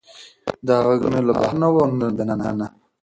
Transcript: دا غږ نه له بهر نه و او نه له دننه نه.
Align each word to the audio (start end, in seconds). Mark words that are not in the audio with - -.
دا 0.67 0.75
غږ 0.85 1.01
نه 1.13 1.19
له 1.27 1.33
بهر 1.37 1.53
نه 1.61 1.67
و 1.69 1.75
او 1.83 1.89
نه 1.91 1.97
له 2.01 2.07
دننه 2.17 2.49
نه. 2.59 2.67